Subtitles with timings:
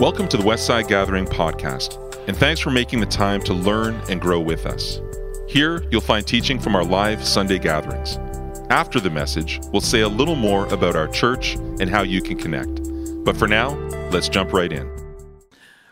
[0.00, 4.20] Welcome to the Westside Gathering podcast, and thanks for making the time to learn and
[4.20, 5.00] grow with us.
[5.48, 8.16] Here, you'll find teaching from our live Sunday gatherings.
[8.70, 12.38] After the message, we'll say a little more about our church and how you can
[12.38, 12.80] connect.
[13.24, 13.70] But for now,
[14.12, 14.88] let's jump right in.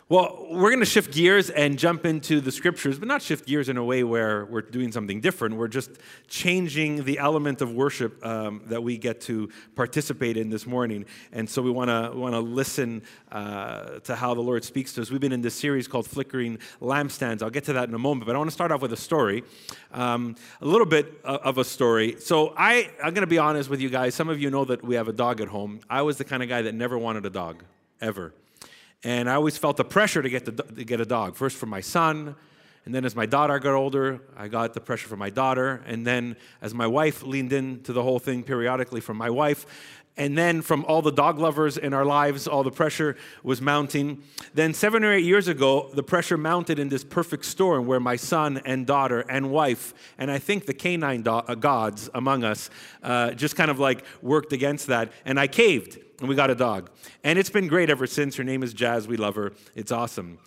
[0.08, 3.68] Well, we're going to shift gears and jump into the scriptures, but not shift gears
[3.68, 5.56] in a way where we're doing something different.
[5.56, 5.90] We're just
[6.28, 11.06] changing the element of worship um, that we get to participate in this morning.
[11.32, 13.02] And so we want to want to listen
[13.32, 15.10] uh, to how the Lord speaks to us.
[15.10, 17.42] We've been in this series called Flickering Lampstands.
[17.42, 18.96] I'll get to that in a moment, but I want to start off with a
[18.96, 19.42] story,
[19.90, 22.14] um, a little bit of a story.
[22.20, 24.14] So I, I'm going to be honest with you guys.
[24.14, 25.80] Some of you know that we have a dog at home.
[25.90, 27.64] I was the kind of guy that never wanted a dog,
[28.00, 28.32] ever.
[29.06, 31.66] And I always felt the pressure to get, the, to get a dog, first for
[31.66, 32.34] my son,
[32.84, 35.80] and then as my daughter got older, I got the pressure from my daughter.
[35.86, 39.64] And then as my wife leaned into the whole thing periodically from my wife,
[40.16, 44.24] and then from all the dog lovers in our lives, all the pressure was mounting.
[44.54, 48.16] Then, seven or eight years ago, the pressure mounted in this perfect storm where my
[48.16, 52.70] son and daughter and wife, and I think the canine do- uh, gods among us,
[53.04, 55.12] uh, just kind of like worked against that.
[55.24, 56.90] And I caved and we got a dog.
[57.24, 58.36] And it's been great ever since.
[58.36, 59.06] Her name is Jazz.
[59.06, 59.52] We love her.
[59.74, 60.38] It's awesome.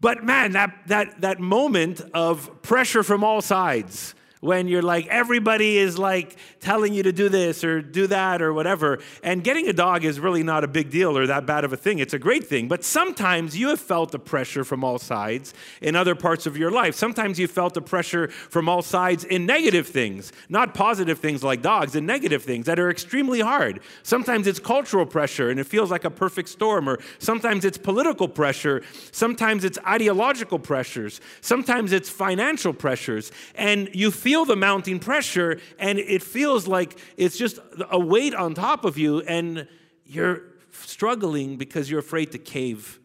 [0.00, 5.78] But man, that, that, that moment of pressure from all sides, when you're like, everybody
[5.78, 8.98] is like telling you to do this or do that or whatever.
[9.22, 11.76] And getting a dog is really not a big deal or that bad of a
[11.76, 12.00] thing.
[12.00, 12.66] It's a great thing.
[12.66, 16.72] But sometimes you have felt the pressure from all sides in other parts of your
[16.72, 16.96] life.
[16.96, 21.62] Sometimes you felt the pressure from all sides in negative things, not positive things like
[21.62, 23.78] dogs, in negative things that are extremely hard.
[24.02, 28.26] Sometimes it's cultural pressure and it feels like a perfect storm, or sometimes it's political
[28.26, 33.30] pressure, sometimes it's ideological pressures, sometimes it's financial pressures.
[33.54, 37.58] And you feel feel the mounting pressure and it feels like it's just
[37.90, 39.68] a weight on top of you and
[40.06, 42.98] you're struggling because you're afraid to cave.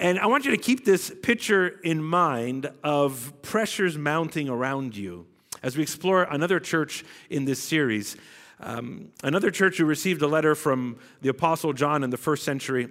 [0.00, 5.26] And I want you to keep this picture in mind of pressures mounting around you
[5.62, 8.16] as we explore another church in this series.
[8.60, 12.88] Um, another church who received a letter from the Apostle John in the first century.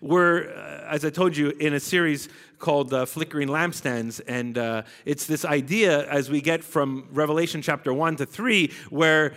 [0.00, 2.28] We're, uh, as I told you, in a series
[2.58, 4.20] called uh, Flickering Lampstands.
[4.26, 9.34] And uh, it's this idea as we get from Revelation chapter 1 to 3, where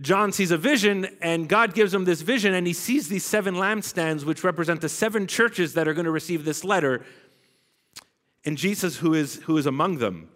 [0.00, 3.54] John sees a vision and God gives him this vision, and he sees these seven
[3.54, 7.04] lampstands, which represent the seven churches that are going to receive this letter,
[8.44, 10.28] and Jesus, who is, who is among them.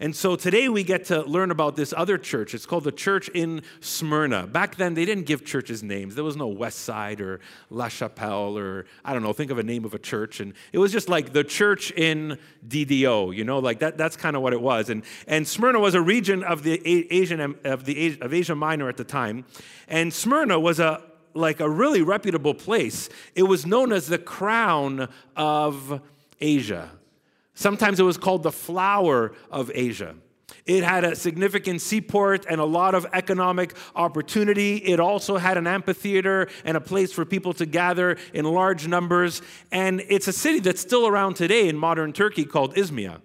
[0.00, 2.54] And so today we get to learn about this other church.
[2.54, 4.46] It's called the church in Smyrna.
[4.46, 6.14] Back then, they didn't give churches names.
[6.14, 9.64] There was no West Side or La Chapelle or, I don't know, think of a
[9.64, 10.38] name of a church.
[10.38, 12.38] And it was just like the church in
[12.68, 14.88] DDO, you know, like that, that's kind of what it was.
[14.88, 18.88] And, and Smyrna was a region of the Asian, um, of the of Asia Minor
[18.88, 19.46] at the time.
[19.88, 21.02] And Smyrna was a,
[21.34, 23.08] like a really reputable place.
[23.34, 26.02] It was known as the crown of
[26.40, 26.92] Asia.
[27.58, 30.14] Sometimes it was called the flower of Asia.
[30.64, 34.76] It had a significant seaport and a lot of economic opportunity.
[34.76, 39.42] It also had an amphitheater and a place for people to gather in large numbers.
[39.72, 43.20] And it's a city that's still around today in modern Turkey called Izmir.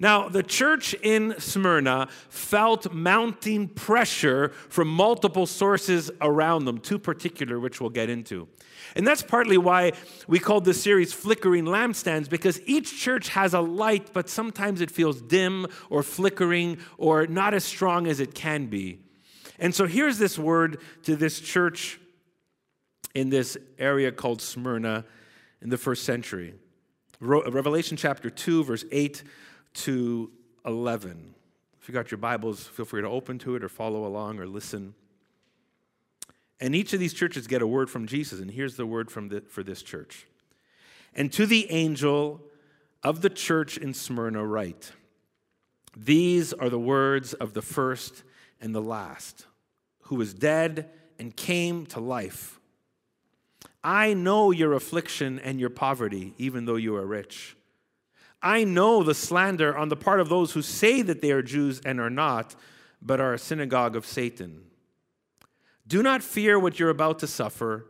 [0.00, 7.60] Now, the church in Smyrna felt mounting pressure from multiple sources around them, two particular,
[7.60, 8.48] which we'll get into.
[8.94, 9.92] And that's partly why
[10.26, 14.90] we called this series Flickering Lampstands, because each church has a light, but sometimes it
[14.90, 19.00] feels dim or flickering or not as strong as it can be.
[19.58, 21.98] And so here's this word to this church
[23.14, 25.04] in this area called Smyrna
[25.60, 26.54] in the first century.
[27.20, 29.22] Revelation chapter 2, verse 8
[29.74, 30.30] to
[30.66, 31.34] 11.
[31.80, 34.46] If you got your Bibles, feel free to open to it or follow along or
[34.46, 34.94] listen.
[36.62, 39.28] And each of these churches get a word from Jesus, and here's the word from
[39.28, 40.28] the, for this church.
[41.12, 42.40] And to the angel
[43.02, 44.92] of the church in Smyrna, write
[45.96, 48.22] These are the words of the first
[48.60, 49.46] and the last,
[50.02, 52.60] who was dead and came to life.
[53.82, 57.56] I know your affliction and your poverty, even though you are rich.
[58.40, 61.80] I know the slander on the part of those who say that they are Jews
[61.84, 62.54] and are not,
[63.02, 64.62] but are a synagogue of Satan.
[65.86, 67.86] Do not fear what you're about to suffer.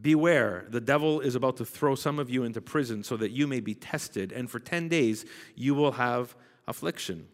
[0.00, 3.46] Beware, the devil is about to throw some of you into prison so that you
[3.46, 5.24] may be tested, and for 10 days
[5.54, 6.34] you will have
[6.66, 7.28] affliction.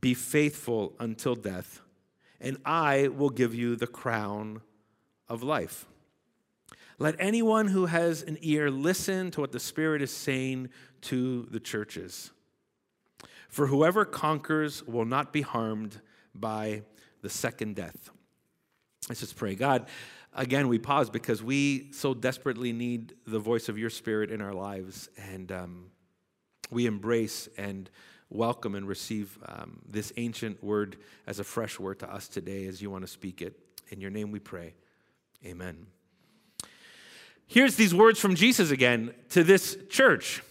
[0.00, 1.80] Be faithful until death,
[2.40, 4.62] and I will give you the crown
[5.28, 5.86] of life.
[6.98, 10.68] Let anyone who has an ear listen to what the Spirit is saying
[11.02, 12.32] to the churches.
[13.48, 16.00] For whoever conquers will not be harmed
[16.34, 16.82] by
[17.22, 18.10] the second death.
[19.08, 19.54] Let's just pray.
[19.54, 19.88] God,
[20.34, 24.52] again, we pause because we so desperately need the voice of your spirit in our
[24.52, 25.08] lives.
[25.32, 25.86] And um,
[26.70, 27.88] we embrace and
[28.30, 30.96] welcome and receive um, this ancient word
[31.26, 33.58] as a fresh word to us today as you want to speak it.
[33.90, 34.74] In your name we pray.
[35.44, 35.86] Amen.
[37.46, 40.42] Here's these words from Jesus again to this church.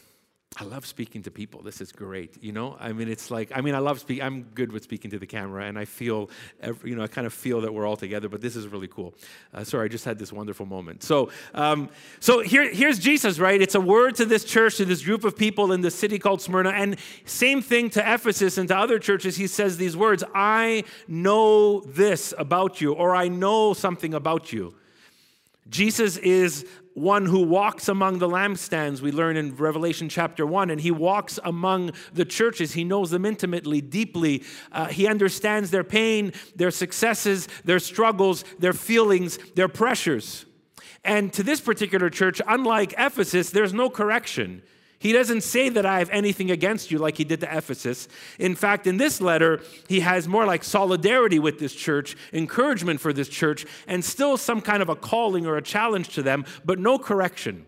[0.59, 1.61] I love speaking to people.
[1.61, 2.41] This is great.
[2.41, 4.23] You know, I mean, it's like, I mean, I love speaking.
[4.23, 7.27] I'm good with speaking to the camera, and I feel, every, you know, I kind
[7.27, 8.27] of feel that we're all together.
[8.27, 9.13] But this is really cool.
[9.53, 11.03] Uh, sorry, I just had this wonderful moment.
[11.03, 11.89] So, um,
[12.19, 13.61] so here, here's Jesus, right?
[13.61, 16.41] It's a word to this church, to this group of people in the city called
[16.41, 19.37] Smyrna, and same thing to Ephesus and to other churches.
[19.37, 24.73] He says these words: "I know this about you," or "I know something about you."
[25.69, 26.65] Jesus is
[26.97, 31.37] one who walks among the lampstands, we learn in Revelation chapter 1, and he walks
[31.43, 32.73] among the churches.
[32.73, 34.43] He knows them intimately, deeply.
[34.71, 40.47] Uh, he understands their pain, their successes, their struggles, their feelings, their pressures.
[41.03, 44.63] And to this particular church, unlike Ephesus, there's no correction.
[44.99, 48.07] He doesn't say that I have anything against you like he did to Ephesus.
[48.39, 53.13] In fact, in this letter, he has more like solidarity with this church, encouragement for
[53.13, 56.79] this church, and still some kind of a calling or a challenge to them, but
[56.79, 57.67] no correction.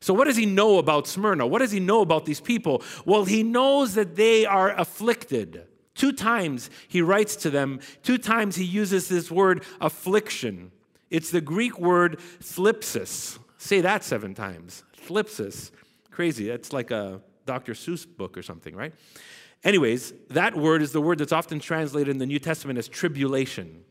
[0.00, 1.46] So, what does he know about Smyrna?
[1.46, 2.82] What does he know about these people?
[3.04, 5.66] Well, he knows that they are afflicted.
[5.94, 10.70] Two times he writes to them, two times he uses this word affliction.
[11.10, 13.38] It's the Greek word thlipsis.
[13.58, 14.84] Say that seven times.
[15.06, 15.72] Thlipsis.
[16.20, 16.48] Crazy.
[16.48, 17.72] That's like a Dr.
[17.72, 18.92] Seuss book or something, right?
[19.64, 23.84] Anyways, that word is the word that's often translated in the New Testament as tribulation.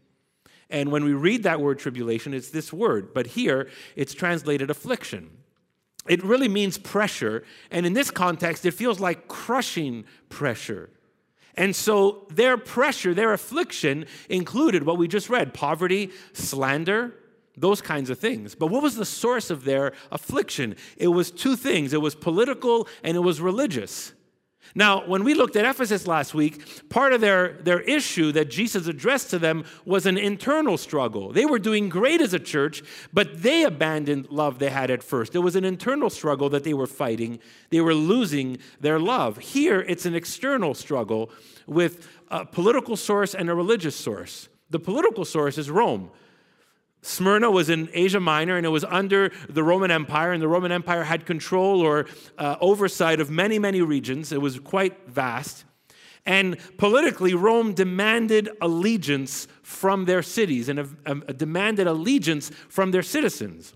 [0.69, 5.31] And when we read that word tribulation, it's this word, but here it's translated affliction.
[6.07, 10.91] It really means pressure, and in this context, it feels like crushing pressure.
[11.55, 17.15] And so their pressure, their affliction included what we just read poverty, slander,
[17.59, 18.55] those kinds of things.
[18.55, 20.75] But what was the source of their affliction?
[20.97, 24.13] It was two things it was political and it was religious.
[24.75, 28.87] Now, when we looked at Ephesus last week, part of their, their issue that Jesus
[28.87, 31.31] addressed to them was an internal struggle.
[31.31, 35.33] They were doing great as a church, but they abandoned love they had at first.
[35.33, 37.39] It was an internal struggle that they were fighting.
[37.71, 39.39] They were losing their love.
[39.39, 41.31] Here, it's an external struggle
[41.65, 44.49] with a political source and a religious source.
[44.69, 46.11] The political source is Rome.
[47.01, 50.71] Smyrna was in Asia Minor and it was under the Roman Empire, and the Roman
[50.71, 52.07] Empire had control or
[52.37, 54.31] uh, oversight of many, many regions.
[54.31, 55.63] It was quite vast.
[56.25, 63.73] And politically, Rome demanded allegiance from their cities and uh, demanded allegiance from their citizens.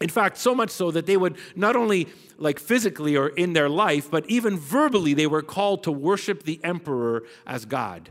[0.00, 2.08] In fact, so much so that they would not only
[2.38, 6.60] like physically or in their life, but even verbally, they were called to worship the
[6.64, 8.10] emperor as God.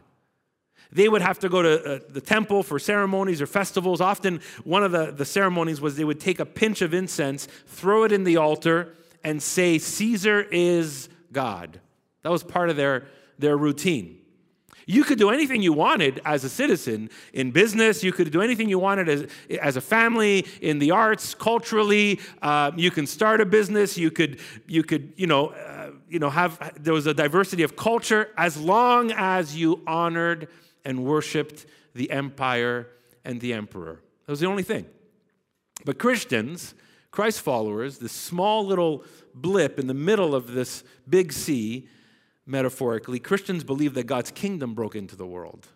[0.93, 3.99] They would have to go to uh, the temple for ceremonies or festivals.
[3.99, 8.03] Often, one of the, the ceremonies was they would take a pinch of incense, throw
[8.03, 8.93] it in the altar,
[9.23, 11.79] and say, Caesar is God.
[12.21, 13.07] That was part of their,
[13.39, 14.19] their routine.
[14.85, 18.03] You could do anything you wanted as a citizen in business.
[18.03, 19.27] You could do anything you wanted as,
[19.61, 22.19] as a family, in the arts, culturally.
[22.41, 23.97] Uh, you can start a business.
[23.97, 27.75] You could, you could, you know, uh, you know, have there was a diversity of
[27.75, 30.49] culture as long as you honored
[30.85, 32.87] and worshiped the empire
[33.23, 34.01] and the emperor.
[34.25, 34.85] That was the only thing.
[35.85, 36.73] But Christians,
[37.11, 41.87] Christ followers, this small little blip in the middle of this big sea,
[42.45, 45.67] metaphorically, Christians believe that God's kingdom broke into the world.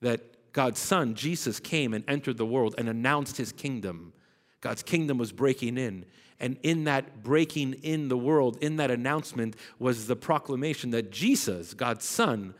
[0.00, 4.12] That God's son, Jesus, came and entered the world and announced his kingdom.
[4.60, 6.04] God's kingdom was breaking in.
[6.40, 11.74] And in that breaking in the world, in that announcement, was the proclamation that Jesus,
[11.74, 12.54] God's son,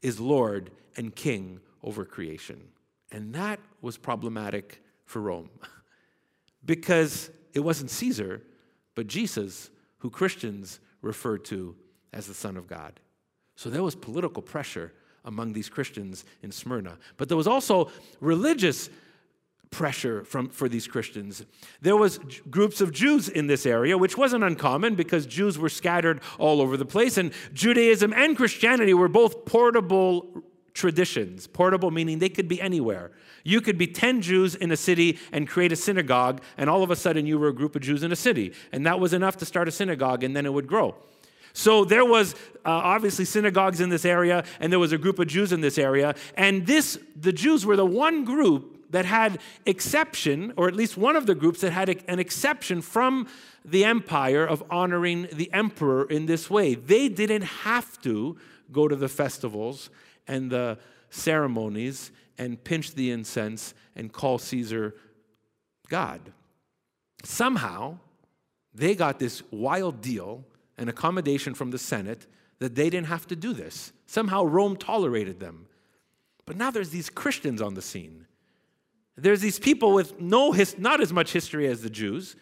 [0.00, 2.60] is Lord and king over creation.
[3.10, 5.48] And that was problematic for Rome
[6.64, 8.42] because it wasn't Caesar,
[8.94, 11.74] but Jesus, who Christians referred to
[12.12, 13.00] as the Son of God.
[13.56, 14.92] So there was political pressure
[15.24, 16.98] among these Christians in Smyrna.
[17.16, 17.90] But there was also
[18.20, 18.90] religious
[19.70, 21.44] pressure from, for these Christians.
[21.82, 22.18] There was
[22.50, 26.76] groups of Jews in this area, which wasn't uncommon because Jews were scattered all over
[26.76, 30.42] the place, and Judaism and Christianity were both portable
[30.74, 31.46] traditions.
[31.46, 33.10] Portable meaning they could be anywhere.
[33.44, 36.90] You could be 10 Jews in a city and create a synagogue, and all of
[36.90, 38.52] a sudden you were a group of Jews in a city.
[38.72, 40.94] And that was enough to start a synagogue, and then it would grow.
[41.52, 42.34] So there was
[42.64, 45.78] uh, obviously synagogues in this area, and there was a group of Jews in this
[45.78, 46.14] area.
[46.36, 51.16] And this, the Jews were the one group that had exception, or at least one
[51.16, 53.28] of the groups that had an exception from
[53.64, 56.74] the empire of honoring the emperor in this way.
[56.74, 58.36] They didn't have to
[58.72, 59.90] go to the festivals
[60.28, 60.78] and the
[61.10, 64.94] ceremonies and pinch the incense and call Caesar
[65.88, 66.20] God.
[67.24, 67.98] Somehow,
[68.74, 70.44] they got this wild deal,
[70.76, 72.26] an accommodation from the Senate,
[72.60, 73.92] that they didn't have to do this.
[74.06, 75.66] Somehow, Rome tolerated them.
[76.46, 78.26] But now there's these Christians on the scene.
[79.16, 82.36] There's these people with no his, not as much history as the Jews.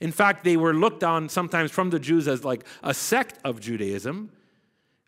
[0.00, 3.60] In fact, they were looked on sometimes from the Jews as like a sect of
[3.60, 4.32] Judaism.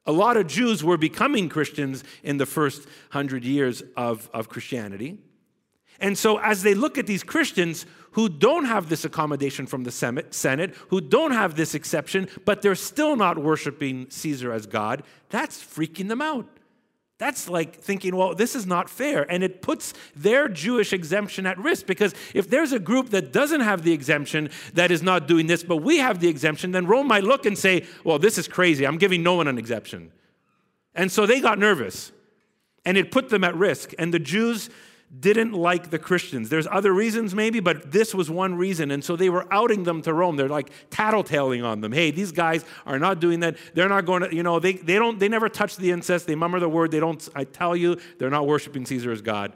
[0.07, 5.19] A lot of Jews were becoming Christians in the first hundred years of, of Christianity.
[6.01, 9.91] And so, as they look at these Christians who don't have this accommodation from the
[10.31, 15.63] Senate, who don't have this exception, but they're still not worshiping Caesar as God, that's
[15.63, 16.47] freaking them out.
[17.25, 19.23] That's like thinking, well, this is not fair.
[19.33, 23.63] And it puts their Jewish exemption at risk because if there's a group that doesn't
[23.63, 27.09] have the exemption that is not doing this, but we have the exemption, then Rome
[27.09, 28.87] might look and say, well, this is crazy.
[28.87, 30.13] I'm giving no one an exemption.
[30.95, 32.13] And so they got nervous
[32.85, 33.95] and it put them at risk.
[33.99, 34.69] And the Jews
[35.21, 36.49] didn't like the Christians.
[36.49, 38.91] There's other reasons maybe, but this was one reason.
[38.91, 40.37] And so they were outing them to Rome.
[40.37, 41.93] They're like tattletaling on them.
[41.93, 43.57] Hey, these guys are not doing that.
[43.75, 46.27] They're not going to, you know, they, they don't, they never touch the incest.
[46.27, 46.91] They murmur the word.
[46.91, 49.55] They don't, I tell you, they're not worshiping Caesar as God.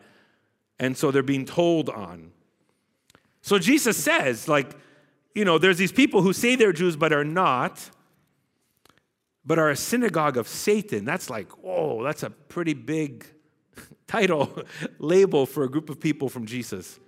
[0.78, 2.32] And so they're being told on.
[3.40, 4.76] So Jesus says, like,
[5.34, 7.90] you know, there's these people who say they're Jews but are not,
[9.44, 11.04] but are a synagogue of Satan.
[11.04, 13.26] That's like, whoa, that's a pretty big
[14.06, 14.62] title,
[14.98, 16.98] label for a group of people from Jesus.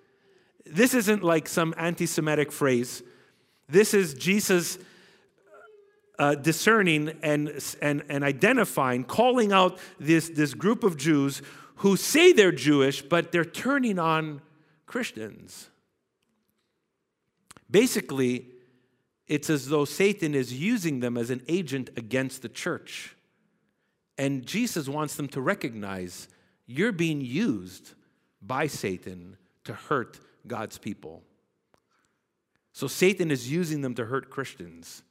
[0.67, 3.03] This isn't like some anti Semitic phrase.
[3.69, 4.79] This is Jesus
[6.19, 7.51] uh, discerning and,
[7.81, 11.41] and, and identifying, calling out this, this group of Jews
[11.77, 14.43] who say they're Jewish, but they're turning on
[14.85, 15.71] Christians.
[17.71, 18.49] Basically,
[19.27, 23.17] it's as though Satan is using them as an agent against the church.
[24.19, 26.29] And Jesus wants them to recognize
[26.71, 27.95] you're being used
[28.41, 31.23] by Satan to hurt God's people.
[32.73, 35.03] So Satan is using them to hurt Christians.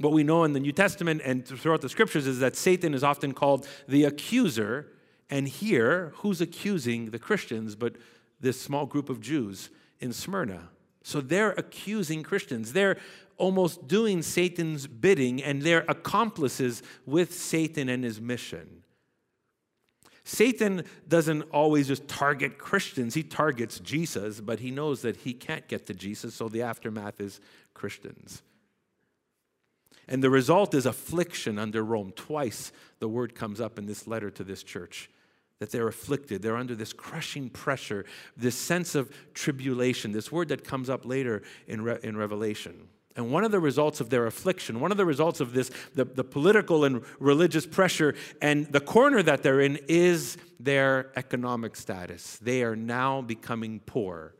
[0.00, 3.04] What we know in the New Testament and throughout the scriptures is that Satan is
[3.04, 4.88] often called the accuser.
[5.30, 7.94] And here, who's accusing the Christians but
[8.40, 9.70] this small group of Jews
[10.00, 10.70] in Smyrna?
[11.04, 12.72] So they're accusing Christians.
[12.72, 12.96] They're
[13.36, 18.79] almost doing Satan's bidding, and they're accomplices with Satan and his mission.
[20.30, 25.66] Satan doesn't always just target Christians, he targets Jesus, but he knows that he can't
[25.66, 27.40] get to Jesus, so the aftermath is
[27.74, 28.40] Christians.
[30.06, 32.12] And the result is affliction under Rome.
[32.14, 32.70] Twice
[33.00, 35.10] the word comes up in this letter to this church
[35.58, 36.42] that they're afflicted.
[36.42, 38.04] They're under this crushing pressure,
[38.36, 42.88] this sense of tribulation, this word that comes up later in, Re- in Revelation.
[43.16, 46.04] And one of the results of their affliction, one of the results of this, the,
[46.04, 52.38] the political and religious pressure and the corner that they're in is their economic status.
[52.40, 54.34] They are now becoming poor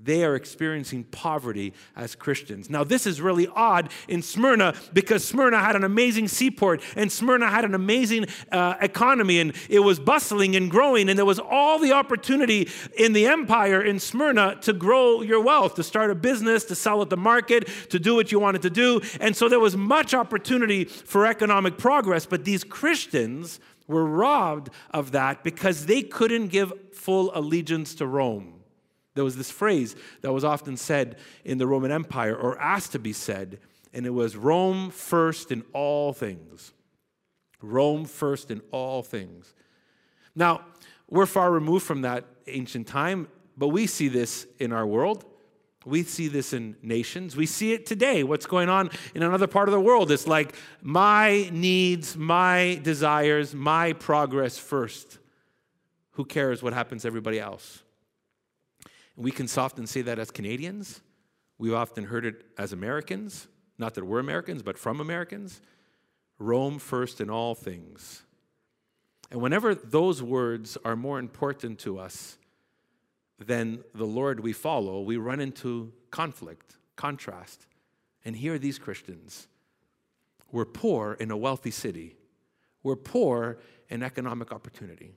[0.00, 2.70] they are experiencing poverty as Christians.
[2.70, 7.48] Now, this is really odd in Smyrna because Smyrna had an amazing seaport and Smyrna
[7.48, 11.78] had an amazing uh, economy and it was bustling and growing, and there was all
[11.78, 16.64] the opportunity in the empire in Smyrna to grow your wealth, to start a business,
[16.66, 19.00] to sell at the market, to do what you wanted to do.
[19.20, 25.12] And so there was much opportunity for economic progress, but these Christians were robbed of
[25.12, 28.57] that because they couldn't give full allegiance to Rome.
[29.18, 33.00] There was this phrase that was often said in the Roman Empire, or asked to
[33.00, 33.58] be said,
[33.92, 36.72] and it was Rome first in all things.
[37.60, 39.54] Rome first in all things.
[40.36, 40.60] Now,
[41.10, 45.24] we're far removed from that ancient time, but we see this in our world.
[45.84, 47.34] We see this in nations.
[47.34, 48.22] We see it today.
[48.22, 50.12] What's going on in another part of the world?
[50.12, 55.18] It's like my needs, my desires, my progress first.
[56.12, 57.82] Who cares what happens to everybody else?
[59.18, 61.00] We can often say that as Canadians.
[61.58, 65.60] We've often heard it as Americans, not that we're Americans, but from Americans.
[66.38, 68.22] Rome first in all things.
[69.32, 72.38] And whenever those words are more important to us
[73.40, 77.66] than the Lord we follow, we run into conflict, contrast.
[78.24, 79.48] And here are these Christians.
[80.52, 82.14] We're poor in a wealthy city,
[82.84, 83.58] we're poor
[83.88, 85.10] in economic opportunity.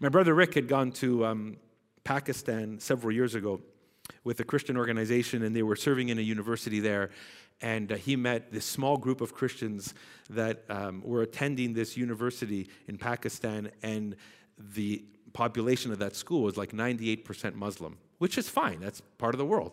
[0.00, 1.56] My brother Rick had gone to um,
[2.04, 3.60] Pakistan several years ago
[4.24, 7.10] with a Christian organization, and they were serving in a university there.
[7.62, 9.94] And uh, he met this small group of Christians
[10.30, 14.16] that um, were attending this university in Pakistan, and
[14.58, 18.80] the population of that school was like 98% Muslim, which is fine.
[18.80, 19.72] That's part of the world.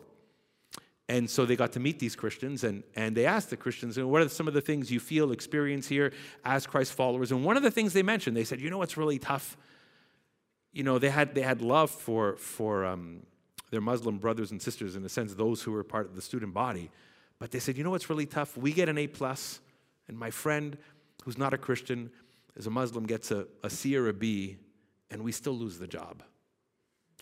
[1.10, 4.22] And so they got to meet these Christians, and, and they asked the Christians, What
[4.22, 6.12] are some of the things you feel, experience here
[6.44, 7.32] as Christ followers?
[7.32, 9.56] And one of the things they mentioned, they said, You know what's really tough?
[10.78, 13.24] You know, they had, they had love for, for um,
[13.72, 16.54] their Muslim brothers and sisters, in a sense, those who were part of the student
[16.54, 16.92] body.
[17.40, 18.56] But they said, you know what's really tough?
[18.56, 19.60] We get an A, plus,
[20.08, 20.78] and my friend
[21.24, 22.12] who's not a Christian,
[22.56, 24.58] as a Muslim, gets a, a C or a B,
[25.10, 26.22] and we still lose the job.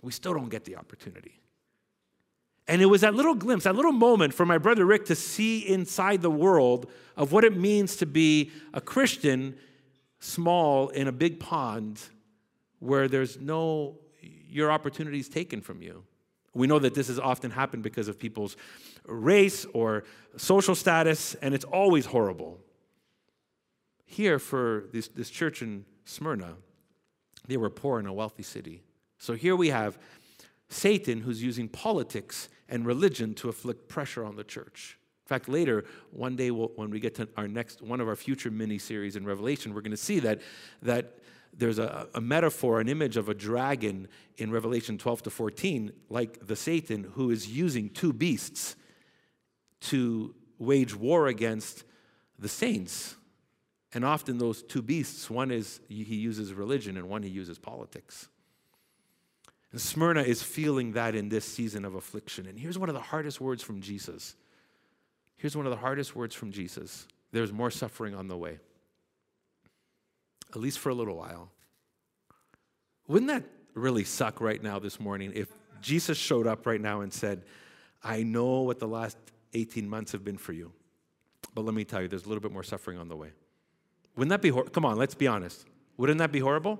[0.01, 1.39] We still don't get the opportunity.
[2.67, 5.59] And it was that little glimpse, that little moment for my brother Rick to see
[5.59, 9.55] inside the world of what it means to be a Christian
[10.19, 12.01] small in a big pond
[12.85, 16.03] where there's no, your opportunities taken from you.
[16.53, 18.55] We know that this has often happened because of people's
[19.05, 20.05] race or
[20.37, 22.59] social status, and it's always horrible.
[24.05, 26.55] Here, for this, this church in Smyrna,
[27.47, 28.83] they were poor in a wealthy city.
[29.17, 29.97] So here we have
[30.69, 34.97] Satan who's using politics and religion to afflict pressure on the church.
[35.25, 38.15] In fact, later, one day we'll, when we get to our next, one of our
[38.15, 40.41] future mini series in Revelation, we're going to see that,
[40.83, 41.17] that
[41.57, 44.07] there's a, a, metaphor, an image of a dragon
[44.38, 48.75] in Revelation 12 to 14, like the Satan who is using two beasts
[49.81, 51.83] to wage war against
[52.38, 53.15] the saints.
[53.93, 58.27] And often those two beasts, one is he uses religion and one he uses politics.
[59.71, 62.45] And Smyrna is feeling that in this season of affliction.
[62.45, 64.35] And here's one of the hardest words from Jesus.
[65.38, 68.59] Here's one of the hardest words from Jesus there's more suffering on the way
[70.55, 71.51] at least for a little while.
[73.07, 73.43] Wouldn't that
[73.74, 75.47] really suck right now this morning if
[75.81, 77.43] Jesus showed up right now and said,
[78.03, 79.17] I know what the last
[79.53, 80.71] 18 months have been for you,
[81.53, 83.31] but let me tell you, there's a little bit more suffering on the way.
[84.15, 84.71] Wouldn't that be horrible?
[84.71, 85.65] Come on, let's be honest.
[85.97, 86.79] Wouldn't that be horrible?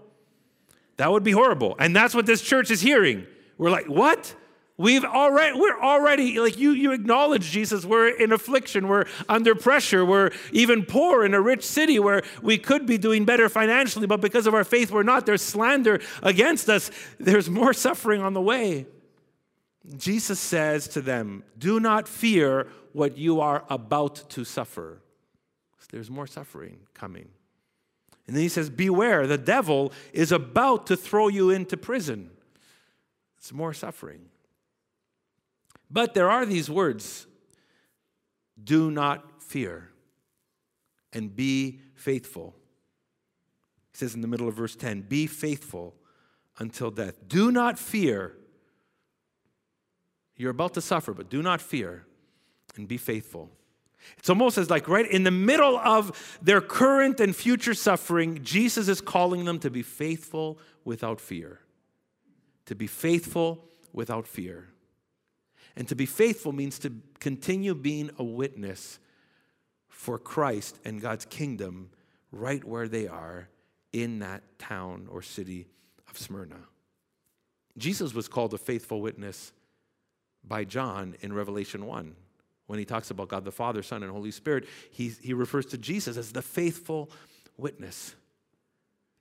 [0.98, 1.76] That would be horrible.
[1.80, 3.28] And that's what this church is hearing.
[3.58, 4.34] We're like, what?
[4.78, 10.04] We've already, we're already, like you, you acknowledge, Jesus, we're in affliction, we're under pressure,
[10.04, 14.20] we're even poor in a rich city where we could be doing better financially, but
[14.20, 15.26] because of our faith, we're not.
[15.26, 18.86] There's slander against us, there's more suffering on the way.
[19.98, 25.02] Jesus says to them, Do not fear what you are about to suffer.
[25.92, 27.30] There's more suffering coming.
[28.28, 32.32] And then he says, Beware, the devil is about to throw you into prison.
[33.38, 34.26] It's more suffering.
[35.96, 37.26] But there are these words
[38.62, 39.92] do not fear
[41.14, 42.54] and be faithful.
[43.94, 45.96] He says in the middle of verse 10 be faithful
[46.60, 47.30] until death.
[47.30, 48.36] Do not fear.
[50.36, 52.06] You're about to suffer, but do not fear
[52.76, 53.50] and be faithful.
[54.18, 58.90] It's almost as like right in the middle of their current and future suffering, Jesus
[58.90, 61.62] is calling them to be faithful without fear.
[62.66, 64.75] To be faithful without fear.
[65.76, 69.00] And to be faithful means to continue being a witness
[69.90, 71.90] for Christ and God's kingdom
[72.32, 73.50] right where they are
[73.92, 75.68] in that town or city
[76.10, 76.60] of Smyrna.
[77.78, 79.52] Jesus was called a faithful witness
[80.48, 82.16] by John in Revelation 1.
[82.68, 85.78] When he talks about God the Father, Son, and Holy Spirit, he, he refers to
[85.78, 87.12] Jesus as the faithful
[87.58, 88.16] witness.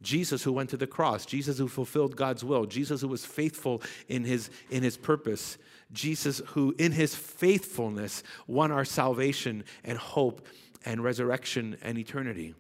[0.05, 3.83] Jesus who went to the cross, Jesus who fulfilled God's will, Jesus who was faithful
[4.09, 5.59] in his, in his purpose,
[5.93, 10.47] Jesus who in his faithfulness won our salvation and hope
[10.85, 12.55] and resurrection and eternity.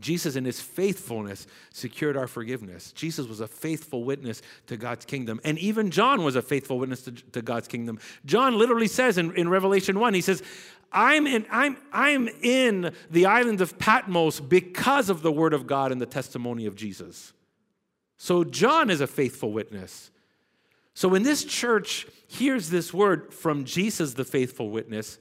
[0.00, 2.92] Jesus, in his faithfulness, secured our forgiveness.
[2.92, 5.40] Jesus was a faithful witness to God's kingdom.
[5.44, 7.98] And even John was a faithful witness to, to, God's kingdom.
[8.24, 10.42] John literally says in, in Revelation 1, he says,
[10.92, 15.92] I'm in, I'm, I'm in the island of Patmos because of the word of God
[15.92, 17.32] and the testimony of Jesus.
[18.16, 20.10] So John is a faithful witness.
[20.94, 25.18] So when this church hears this word from Jesus, the faithful witness,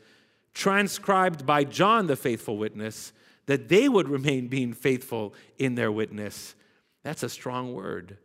[0.53, 3.13] transcribed by John, the faithful witness,
[3.49, 6.53] that they would remain being faithful in their witness.
[7.01, 8.19] That's a strong word.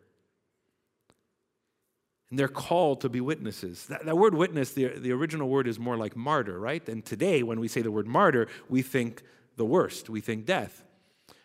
[2.28, 3.86] And they're called to be witnesses.
[3.86, 6.86] That, that, word witness, the, the original word is more like martyr, right?
[6.90, 9.22] And today, when we say the word martyr, we think
[9.56, 10.84] the worst, we think death.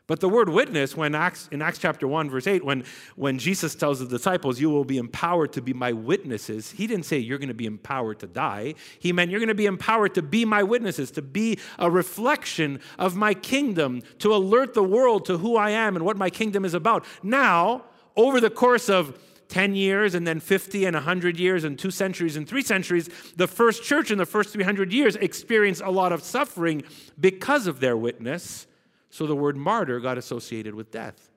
[0.10, 2.84] But the word witness, when Acts, in Acts chapter 1, verse 8, when,
[3.16, 7.06] when Jesus tells the disciples, You will be empowered to be my witnesses, he didn't
[7.06, 8.74] say you're going to be empowered to die.
[8.98, 12.80] He meant you're going to be empowered to be my witnesses, to be a reflection
[12.98, 16.66] of my kingdom, to alert the world to who I am and what my kingdom
[16.66, 17.06] is about.
[17.22, 19.16] Now, over the course of
[19.50, 23.48] 10 years and then 50 and 100 years and two centuries and three centuries, the
[23.48, 26.82] first church in the first 300 years experienced a lot of suffering
[27.20, 28.66] because of their witness.
[29.10, 31.30] So the word martyr got associated with death.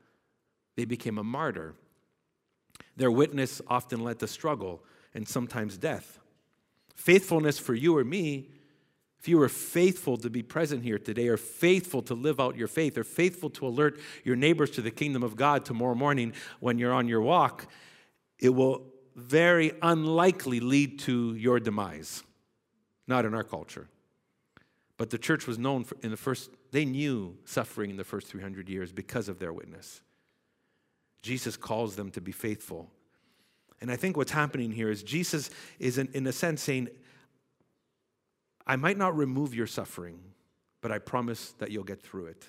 [0.76, 1.74] They became a martyr.
[2.96, 4.82] Their witness often led to struggle
[5.14, 6.18] and sometimes death.
[6.94, 8.50] Faithfulness for you or me,
[9.18, 12.68] if you were faithful to be present here today, or faithful to live out your
[12.68, 16.78] faith, or faithful to alert your neighbors to the kingdom of God tomorrow morning when
[16.78, 17.66] you're on your walk,
[18.38, 22.24] it will very unlikely lead to your demise.
[23.06, 23.88] Not in our culture.
[24.96, 28.68] But the church was known in the first, they knew suffering in the first 300
[28.68, 30.00] years because of their witness.
[31.22, 32.90] Jesus calls them to be faithful.
[33.80, 36.88] And I think what's happening here is Jesus is, in, in a sense, saying,
[38.66, 40.18] I might not remove your suffering,
[40.80, 42.46] but I promise that you'll get through it.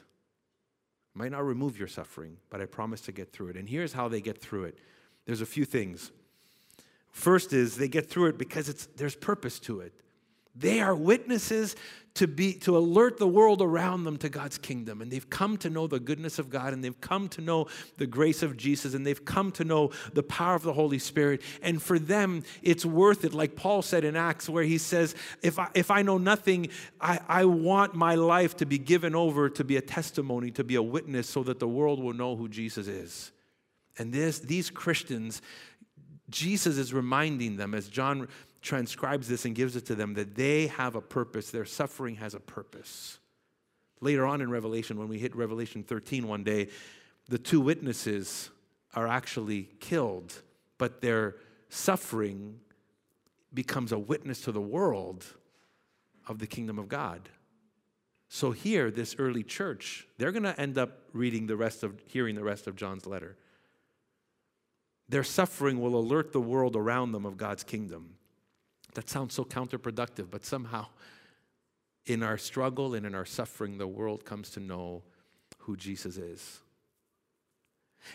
[1.15, 3.57] I might not remove your suffering, but I promise to get through it.
[3.57, 4.77] And here's how they get through it
[5.25, 6.11] there's a few things.
[7.11, 9.93] First is they get through it because it's, there's purpose to it.
[10.55, 11.75] They are witnesses
[12.15, 15.01] to be to alert the world around them to God's kingdom.
[15.01, 18.05] And they've come to know the goodness of God and they've come to know the
[18.05, 21.41] grace of Jesus and they've come to know the power of the Holy Spirit.
[21.63, 23.33] And for them it's worth it.
[23.33, 26.69] Like Paul said in Acts where he says if I, if I know nothing
[27.01, 30.75] I, I want my life to be given over to be a testimony to be
[30.75, 33.31] a witness so that the world will know who Jesus is.
[33.97, 35.41] And this these Christians
[36.29, 38.27] Jesus is reminding them as John
[38.63, 42.33] transcribes this and gives it to them that they have a purpose, their suffering has
[42.33, 43.19] a purpose.
[44.01, 46.69] Later on in Revelation, when we hit Revelation 13 one day,
[47.27, 48.49] the two witnesses
[48.95, 50.41] are actually killed,
[50.77, 51.35] but their
[51.69, 52.59] suffering
[53.53, 55.25] becomes a witness to the world
[56.27, 57.29] of the kingdom of God.
[58.29, 62.35] So here, this early church, they're going to end up reading the rest of, hearing
[62.35, 63.37] the rest of John's letter.
[65.09, 68.15] Their suffering will alert the world around them of God's kingdom.
[68.95, 70.87] That sounds so counterproductive, but somehow
[72.05, 75.03] in our struggle and in our suffering, the world comes to know
[75.59, 76.59] who Jesus is.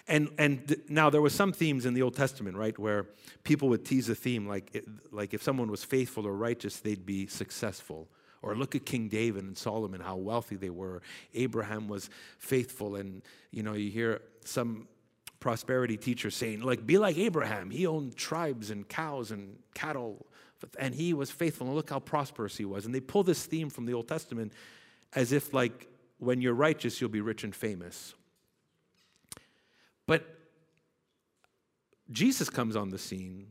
[0.06, 3.06] And, and now there were some themes in the Old Testament, right, where
[3.42, 7.06] people would tease a theme like, it, like if someone was faithful or righteous, they'd
[7.06, 8.08] be successful.
[8.42, 11.02] Or look at King David and Solomon, how wealthy they were.
[11.34, 14.86] Abraham was faithful, and you know, you hear some
[15.40, 17.70] prosperity teachers saying, like, be like Abraham.
[17.70, 20.26] He owned tribes and cows and cattle
[20.78, 21.66] and he was faithful.
[21.66, 22.86] And look how prosperous he was.
[22.86, 24.52] And they pull this theme from the Old Testament
[25.14, 28.14] as if, like, when you're righteous, you'll be rich and famous.
[30.06, 30.26] But
[32.10, 33.48] Jesus comes on the scene.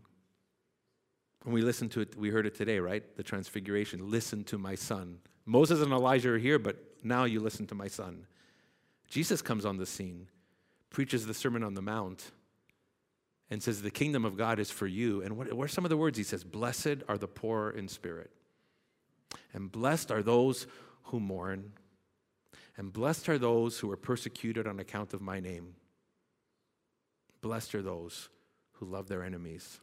[1.45, 3.15] and we listen to it, we heard it today, right?
[3.15, 4.11] The transfiguration.
[4.11, 5.19] Listen to my son.
[5.45, 8.27] Moses and Elijah are here, but now you listen to my son.
[9.07, 10.27] Jesus comes on the scene,
[10.89, 12.31] preaches the Sermon on the Mount,
[13.49, 15.21] and says, The kingdom of God is for you.
[15.21, 16.17] And what, what are some of the words?
[16.17, 18.31] He says, Blessed are the poor in spirit,
[19.53, 20.67] and blessed are those
[21.03, 21.71] who mourn,
[22.77, 25.75] and blessed are those who are persecuted on account of my name.
[27.41, 28.29] Blessed are those
[28.73, 29.79] who love their enemies.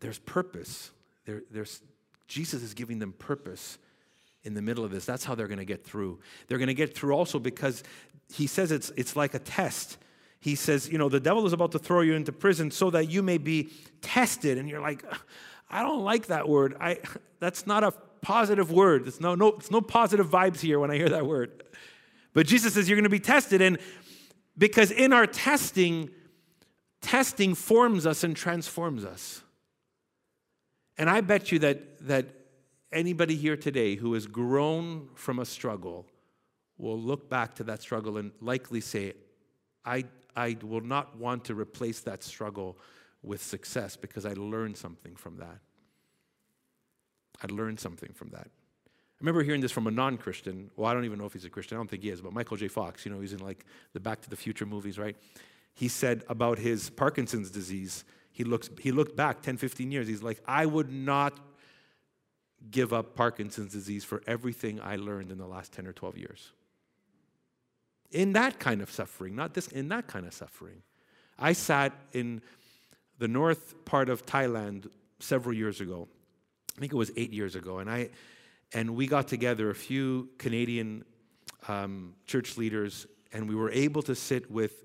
[0.00, 0.90] There's purpose.
[1.26, 1.82] There, there's,
[2.26, 3.78] Jesus is giving them purpose
[4.42, 5.04] in the middle of this.
[5.04, 6.20] That's how they're going to get through.
[6.48, 7.82] They're going to get through also because
[8.32, 9.98] he says it's, it's like a test
[10.40, 13.10] he says, you know, the devil is about to throw you into prison so that
[13.10, 14.56] you may be tested.
[14.56, 15.04] And you're like,
[15.70, 16.76] I don't like that word.
[16.80, 16.98] I,
[17.40, 19.06] that's not a positive word.
[19.06, 21.62] It's no, no, it's no positive vibes here when I hear that word.
[22.32, 23.60] But Jesus says you're going to be tested.
[23.60, 23.78] And
[24.56, 26.10] because in our testing,
[27.02, 29.42] testing forms us and transforms us.
[30.96, 32.26] And I bet you that, that
[32.92, 36.06] anybody here today who has grown from a struggle
[36.78, 39.14] will look back to that struggle and likely say,
[39.84, 40.04] I,
[40.36, 42.78] I will not want to replace that struggle
[43.22, 45.58] with success because I learned something from that.
[47.42, 48.46] I learned something from that.
[48.46, 50.70] I remember hearing this from a non Christian.
[50.76, 51.76] Well, I don't even know if he's a Christian.
[51.76, 52.68] I don't think he is, but Michael J.
[52.68, 55.16] Fox, you know, he's in like the Back to the Future movies, right?
[55.74, 60.08] He said about his Parkinson's disease, he, looks, he looked back 10, 15 years.
[60.08, 61.38] He's like, I would not
[62.70, 66.52] give up Parkinson's disease for everything I learned in the last 10 or 12 years
[68.10, 70.82] in that kind of suffering, not this, in that kind of suffering.
[71.38, 72.42] I sat in
[73.18, 74.88] the north part of Thailand
[75.20, 76.08] several years ago.
[76.76, 78.10] I think it was eight years ago, and I
[78.72, 81.04] and we got together a few Canadian
[81.66, 84.84] um, church leaders, and we were able to sit with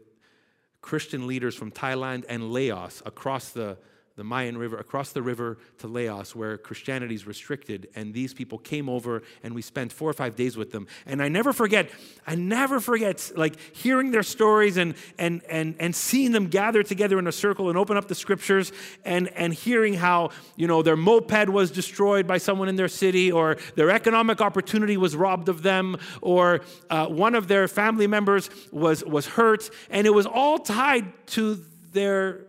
[0.82, 3.78] Christian leaders from Thailand and Laos across the
[4.16, 7.90] the Mayan River, across the river to Laos, where Christianity is restricted.
[7.96, 10.88] And these people came over, and we spent four or five days with them.
[11.06, 11.90] And I never forget,
[12.26, 17.20] I never forget, like hearing their stories and and and and seeing them gather together
[17.20, 18.72] in a circle and open up the scriptures,
[19.04, 23.34] and and hearing how you know their moped was destroyed by someone in their city,
[23.34, 28.50] or their economic opportunity was robbed of them, or uh, one of their family members
[28.72, 31.60] was was hurt, and it was all tied to
[31.92, 32.48] their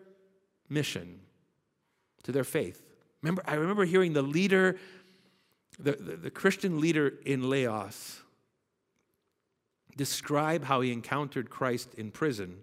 [0.68, 1.26] mission
[2.27, 2.83] to their faith.
[3.23, 4.77] Remember, I remember hearing the leader
[5.79, 8.21] the, the, the Christian leader in Laos
[9.97, 12.59] describe how he encountered Christ in prison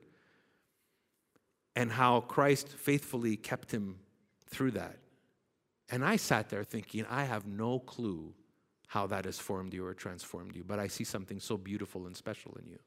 [1.75, 3.97] and how Christ faithfully kept him
[4.47, 4.97] through that.
[5.89, 8.33] And I sat there thinking, I have no clue
[8.87, 12.15] how that has formed you or transformed you, but I see something so beautiful and
[12.15, 12.79] special in you.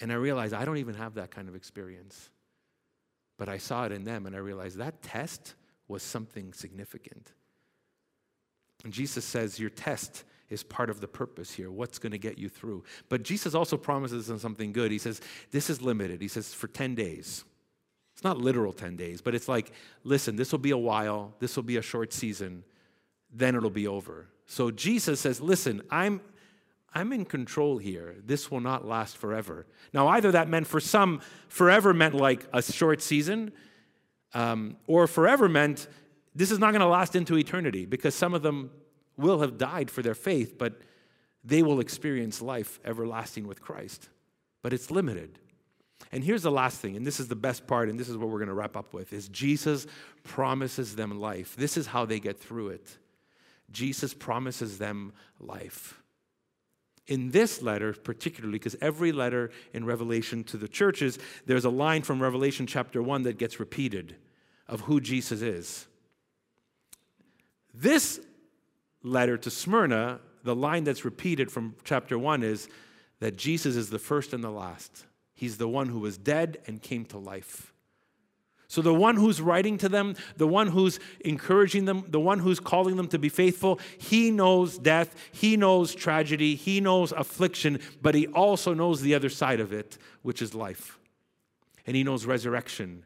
[0.00, 2.30] And I realized I don't even have that kind of experience.
[3.42, 5.56] But I saw it in them and I realized that test
[5.88, 7.32] was something significant.
[8.84, 11.68] And Jesus says, Your test is part of the purpose here.
[11.68, 12.84] What's going to get you through?
[13.08, 14.92] But Jesus also promises them something good.
[14.92, 16.22] He says, This is limited.
[16.22, 17.44] He says, For 10 days.
[18.14, 19.72] It's not literal 10 days, but it's like,
[20.04, 22.62] listen, this will be a while, this will be a short season,
[23.32, 24.28] then it'll be over.
[24.46, 26.20] So Jesus says, Listen, I'm.
[26.94, 28.16] I'm in control here.
[28.24, 29.66] This will not last forever.
[29.92, 33.52] Now, either that meant for some, forever meant like a short season,
[34.34, 35.86] um, or forever meant
[36.34, 38.70] this is not going to last into eternity because some of them
[39.16, 40.80] will have died for their faith, but
[41.44, 44.08] they will experience life everlasting with Christ.
[44.62, 45.38] But it's limited.
[46.10, 48.28] And here's the last thing, and this is the best part, and this is what
[48.28, 49.86] we're going to wrap up with, is Jesus
[50.24, 51.54] promises them life.
[51.56, 52.98] This is how they get through it.
[53.70, 56.01] Jesus promises them life.
[57.08, 62.02] In this letter, particularly, because every letter in Revelation to the churches, there's a line
[62.02, 64.16] from Revelation chapter 1 that gets repeated
[64.68, 65.86] of who Jesus is.
[67.74, 68.20] This
[69.02, 72.68] letter to Smyrna, the line that's repeated from chapter 1 is
[73.20, 75.06] that Jesus is the first and the last.
[75.34, 77.71] He's the one who was dead and came to life.
[78.72, 82.58] So, the one who's writing to them, the one who's encouraging them, the one who's
[82.58, 88.14] calling them to be faithful, he knows death, he knows tragedy, he knows affliction, but
[88.14, 90.98] he also knows the other side of it, which is life.
[91.86, 93.02] And he knows resurrection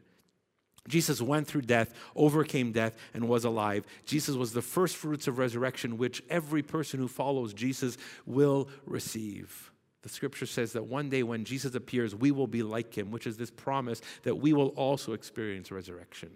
[0.87, 3.85] Jesus went through death, overcame death, and was alive.
[4.05, 9.73] Jesus was the first fruits of resurrection, which every person who follows Jesus will receive.
[10.03, 13.27] The scripture says that one day when Jesus appears, we will be like him, which
[13.27, 16.29] is this promise that we will also experience resurrection.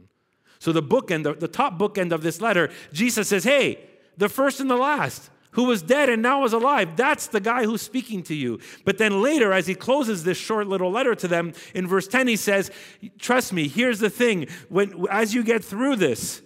[0.59, 3.79] So, the bookend, the, the top bookend of this letter, Jesus says, Hey,
[4.17, 6.95] the first and the last who was dead and now is alive.
[6.95, 8.59] That's the guy who's speaking to you.
[8.85, 12.27] But then later, as he closes this short little letter to them, in verse 10,
[12.27, 12.71] he says,
[13.19, 14.47] Trust me, here's the thing.
[14.69, 16.41] When, as you get through this,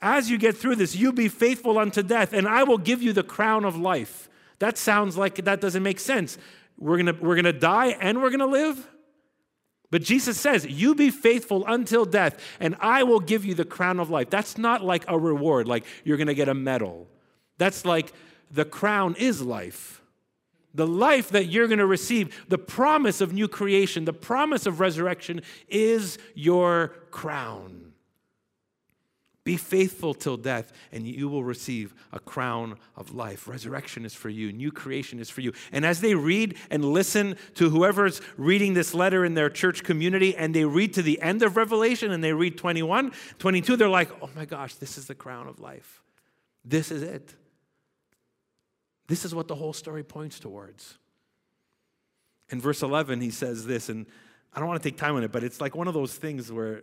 [0.00, 3.12] as you get through this, you be faithful unto death, and I will give you
[3.12, 4.28] the crown of life.
[4.58, 6.38] That sounds like that doesn't make sense.
[6.78, 8.88] We're gonna, we're gonna die and we're gonna live?
[9.90, 14.00] But Jesus says, You be faithful until death, and I will give you the crown
[14.00, 14.30] of life.
[14.30, 17.08] That's not like a reward, like you're gonna get a medal.
[17.58, 18.12] That's like
[18.50, 20.02] the crown is life.
[20.74, 24.80] The life that you're going to receive, the promise of new creation, the promise of
[24.80, 27.87] resurrection is your crown.
[29.44, 33.48] Be faithful till death, and you will receive a crown of life.
[33.48, 35.52] Resurrection is for you, new creation is for you.
[35.72, 40.36] And as they read and listen to whoever's reading this letter in their church community,
[40.36, 44.10] and they read to the end of Revelation and they read 21, 22, they're like,
[44.20, 46.02] oh my gosh, this is the crown of life.
[46.64, 47.34] This is it.
[49.06, 50.98] This is what the whole story points towards.
[52.50, 54.04] In verse 11, he says this, and
[54.52, 56.52] I don't want to take time on it, but it's like one of those things
[56.52, 56.82] where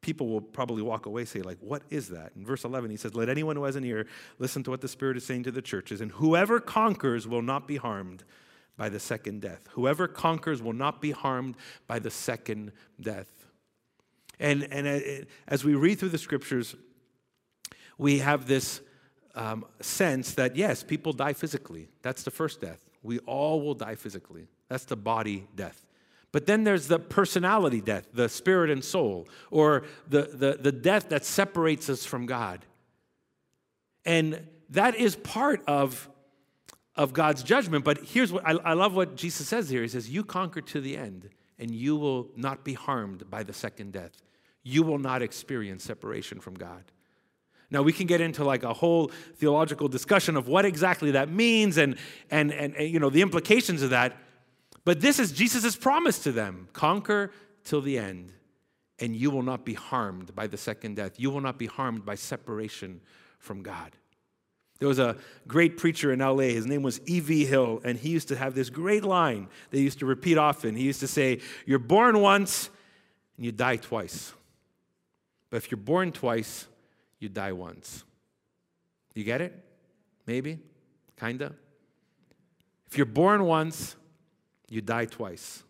[0.00, 3.14] people will probably walk away say like what is that in verse 11 he says
[3.14, 4.06] let anyone who has an ear
[4.38, 7.68] listen to what the spirit is saying to the churches and whoever conquers will not
[7.68, 8.24] be harmed
[8.76, 11.54] by the second death whoever conquers will not be harmed
[11.86, 13.30] by the second death
[14.38, 16.74] and and uh, as we read through the scriptures
[17.98, 18.80] we have this
[19.34, 21.88] um, sense that yes, people die physically.
[22.02, 22.84] That's the first death.
[23.02, 24.48] We all will die physically.
[24.68, 25.86] That's the body death.
[26.32, 31.08] But then there's the personality death, the spirit and soul, or the, the, the death
[31.08, 32.64] that separates us from God.
[34.04, 36.08] And that is part of,
[36.94, 37.84] of God's judgment.
[37.84, 40.80] But here's what I, I love what Jesus says here He says, You conquer to
[40.80, 44.22] the end, and you will not be harmed by the second death.
[44.62, 46.84] You will not experience separation from God.
[47.72, 51.76] Now, we can get into like a whole theological discussion of what exactly that means
[51.76, 51.96] and,
[52.30, 54.16] and, and, and you know, the implications of that.
[54.84, 57.32] But this is Jesus' promise to them conquer
[57.64, 58.32] till the end,
[58.98, 61.18] and you will not be harmed by the second death.
[61.18, 63.00] You will not be harmed by separation
[63.38, 63.92] from God.
[64.78, 65.16] There was a
[65.46, 66.54] great preacher in LA.
[66.54, 67.44] His name was E.V.
[67.44, 70.74] Hill, and he used to have this great line that he used to repeat often.
[70.74, 72.70] He used to say, You're born once
[73.36, 74.32] and you die twice.
[75.50, 76.66] But if you're born twice,
[77.18, 78.04] you die once.
[79.14, 79.58] You get it?
[80.26, 80.58] Maybe?
[81.18, 81.54] Kinda?
[82.86, 83.96] If you're born once,
[84.70, 85.62] you die twice.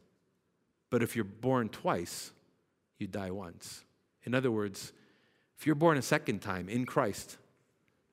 [0.90, 2.30] But if you're born twice,
[2.98, 3.84] you die once.
[4.24, 4.92] In other words,
[5.58, 7.38] if you're born a second time in Christ,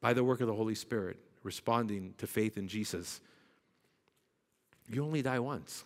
[0.02, 3.20] by the work of the Holy Spirit, responding to faith in Jesus,
[4.90, 5.84] you only die once.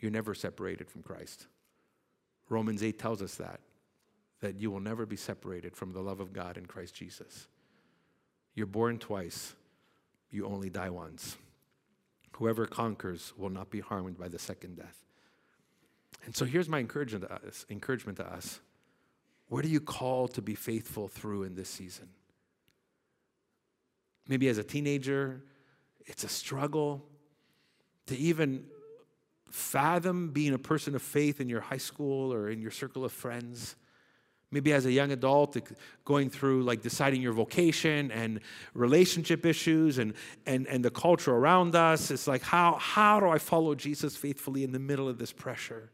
[0.00, 1.46] You're never separated from Christ.
[2.48, 3.60] Romans 8 tells us that,
[4.40, 7.46] that you will never be separated from the love of God in Christ Jesus.
[8.54, 9.54] You're born twice,
[10.30, 11.36] you only die once.
[12.42, 15.04] Whoever conquers will not be harmed by the second death.
[16.24, 17.64] And so here's my encouragement to us.
[17.70, 18.58] Encouragement to us.
[19.46, 22.08] What are you called to be faithful through in this season?
[24.26, 25.44] Maybe as a teenager,
[26.04, 27.06] it's a struggle
[28.06, 28.64] to even
[29.48, 33.12] fathom being a person of faith in your high school or in your circle of
[33.12, 33.76] friends.
[34.52, 35.56] Maybe as a young adult,
[36.04, 38.40] going through like deciding your vocation and
[38.74, 40.12] relationship issues and,
[40.46, 42.10] and, and the culture around us.
[42.10, 45.90] It's like, how, how do I follow Jesus faithfully in the middle of this pressure?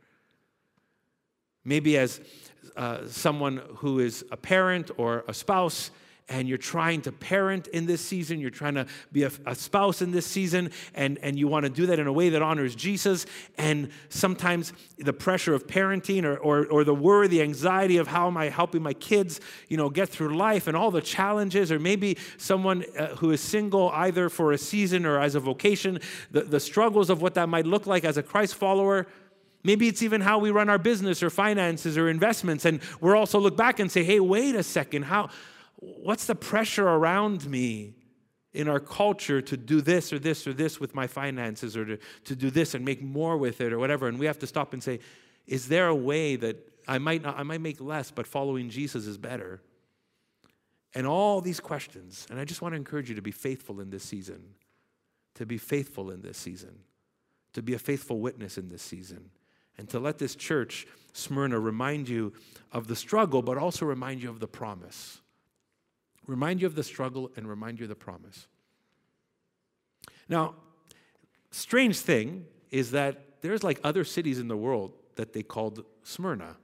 [1.64, 2.20] Maybe as
[2.76, 5.90] uh, someone who is a parent or a spouse,
[6.28, 10.02] and you're trying to parent in this season, you're trying to be a, a, spouse
[10.02, 12.74] in this season, and, and you want to do that in a way that honors
[12.74, 13.26] Jesus.
[13.56, 18.26] And sometimes the pressure of parenting or, or, or the worry, the anxiety of how
[18.26, 21.78] am I helping my kids, you know, get through life and all the challenges, or
[21.78, 25.98] maybe someone uh, who is single either for a season or as a vocation,
[26.30, 29.06] the, the struggles of what that might look like as a Christ follower.
[29.64, 32.64] Maybe it's even how we run our business or finances or investments.
[32.64, 35.30] And we're also look back and say, hey, wait a second, how
[35.78, 37.94] what's the pressure around me
[38.52, 41.98] in our culture to do this or this or this with my finances or to,
[42.24, 44.08] to do this and make more with it or whatever.
[44.08, 45.00] And we have to stop and say,
[45.46, 46.56] is there a way that
[46.88, 49.62] I might not, I might make less, but following Jesus is better?
[50.94, 52.26] And all these questions.
[52.30, 54.54] And I just want to encourage you to be faithful in this season,
[55.34, 56.80] to be faithful in this season,
[57.52, 59.30] to be a faithful witness in this season,
[59.76, 62.32] and to let this church, Smyrna, remind you
[62.72, 65.20] of the struggle, but also remind you of the promise
[66.28, 68.46] remind you of the struggle, and remind you of the promise.
[70.28, 70.54] Now,
[71.50, 76.44] strange thing is that there's like other cities in the world that they called Smyrna.
[76.44, 76.54] And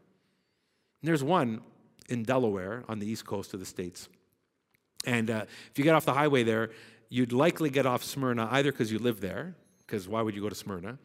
[1.03, 1.63] there's one
[2.09, 4.09] in Delaware on the east coast of the States.
[5.07, 6.71] And uh, if you get off the highway there,
[7.09, 9.55] you'd likely get off Smyrna either because you live there,
[9.87, 10.99] because why would you go to Smyrna?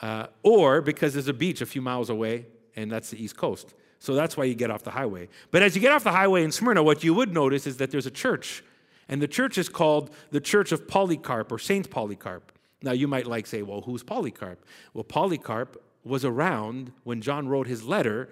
[0.00, 3.74] Uh, or because there's a beach a few miles away, and that's the east coast.
[3.98, 5.28] So that's why you get off the highway.
[5.50, 7.90] But as you get off the highway in Smyrna, what you would notice is that
[7.90, 8.62] there's a church.
[9.08, 12.52] And the church is called the Church of Polycarp or Saint Polycarp.
[12.82, 14.64] Now you might like say, well, who's Polycarp?
[14.94, 18.28] Well, Polycarp was around when John wrote his letter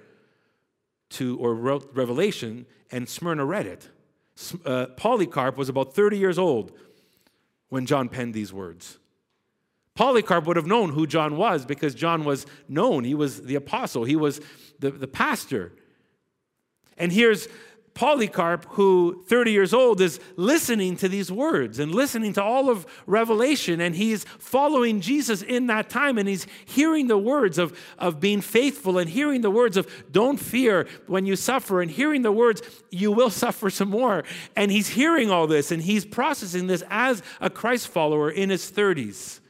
[1.11, 3.89] to or wrote Revelation, and Smyrna read it.
[4.65, 6.73] Uh, Polycarp was about 30 years old
[7.69, 8.99] when John penned these words.
[9.97, 13.03] Polycarp would have known who John was because John was known.
[13.05, 14.41] He was the apostle, he was
[14.79, 15.73] the, the pastor.
[16.99, 17.49] And here's
[17.97, 22.87] Polycarp, who 30 years old, is listening to these words and listening to all of
[23.07, 28.21] Revelation, and he's following Jesus in that time, and he's hearing the words of, of
[28.21, 32.33] being faithful, and hearing the words of don't fear when you suffer, and hearing the
[32.33, 34.25] words you will suffer some more.
[34.57, 38.71] And he's hearing all this, and he's processing this as a Christ follower in his
[38.71, 39.41] 30s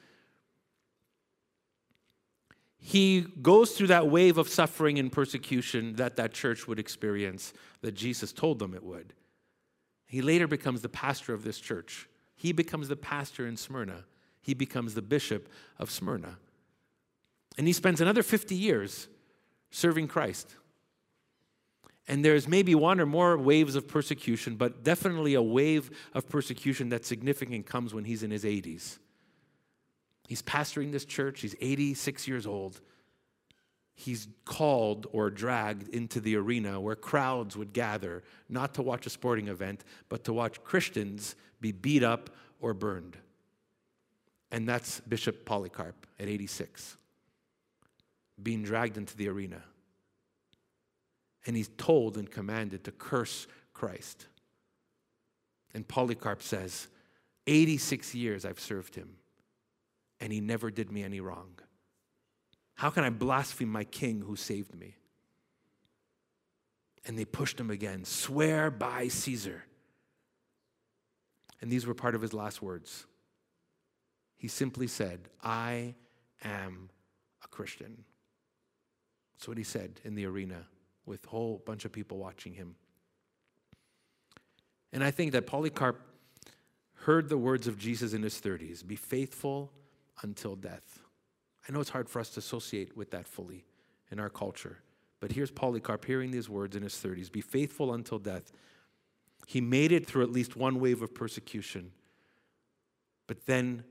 [2.86, 7.96] he goes through that wave of suffering and persecution that that church would experience, that
[7.96, 9.12] Jesus told them it would.
[10.06, 12.08] He later becomes the pastor of this church.
[12.36, 14.04] He becomes the pastor in Smyrna.
[14.40, 15.48] He becomes the bishop
[15.80, 16.38] of Smyrna.
[17.58, 19.08] And he spends another 50 years
[19.72, 20.54] serving Christ.
[22.06, 26.88] And there's maybe one or more waves of persecution, but definitely a wave of persecution
[26.88, 28.98] that's significant comes when he's in his 80s.
[30.26, 32.80] He's pastoring this church, he's 86 years old.
[33.98, 39.10] He's called or dragged into the arena where crowds would gather, not to watch a
[39.10, 42.28] sporting event, but to watch Christians be beat up
[42.60, 43.16] or burned.
[44.50, 46.98] And that's Bishop Polycarp at 86,
[48.42, 49.62] being dragged into the arena.
[51.46, 54.26] And he's told and commanded to curse Christ.
[55.72, 56.88] And Polycarp says,
[57.46, 59.16] 86 years I've served him
[60.20, 61.58] and he never did me any wrong.
[62.74, 64.96] How can I blaspheme my king who saved me?
[67.06, 69.64] And they pushed him again swear by Caesar.
[71.60, 73.06] And these were part of his last words.
[74.36, 75.94] He simply said, I
[76.44, 76.90] am
[77.42, 78.04] a Christian.
[79.34, 80.66] That's what he said in the arena
[81.06, 82.74] with a whole bunch of people watching him.
[84.92, 86.00] And I think that Polycarp
[86.94, 89.72] heard the words of Jesus in his 30s be faithful
[90.22, 91.00] until death.
[91.68, 93.64] I know it's hard for us to associate with that fully
[94.10, 94.78] in our culture,
[95.20, 98.52] but here's Polycarp hearing these words in his 30s Be faithful until death.
[99.46, 101.92] He made it through at least one wave of persecution.
[103.26, 103.84] But then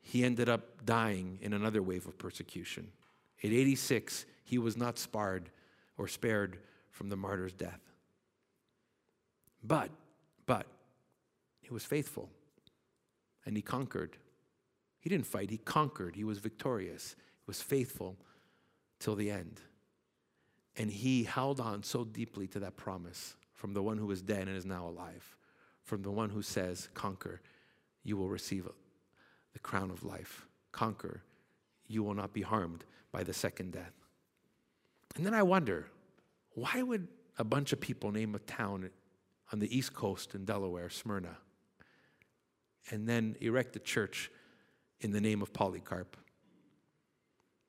[0.00, 2.88] he ended up dying in another wave of persecution.
[3.42, 5.50] At 86, he was not sparred
[5.96, 6.58] or spared
[6.90, 7.80] from the martyr's death.
[9.62, 9.90] But,
[10.46, 10.66] but,
[11.60, 12.28] he was faithful
[13.46, 14.16] and he conquered.
[15.02, 16.14] He didn't fight, he conquered.
[16.14, 17.16] He was victorious.
[17.18, 18.16] He was faithful
[19.00, 19.60] till the end.
[20.76, 24.46] And he held on so deeply to that promise from the one who was dead
[24.46, 25.36] and is now alive,
[25.82, 27.40] from the one who says, Conquer,
[28.04, 28.68] you will receive
[29.52, 30.46] the crown of life.
[30.70, 31.22] Conquer,
[31.88, 33.92] you will not be harmed by the second death.
[35.16, 35.88] And then I wonder,
[36.54, 38.88] why would a bunch of people name a town
[39.52, 41.36] on the East Coast in Delaware, Smyrna,
[42.90, 44.30] and then erect a church
[45.02, 46.16] in the name of Polycarp?